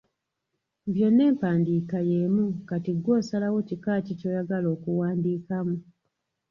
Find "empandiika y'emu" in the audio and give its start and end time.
1.31-2.45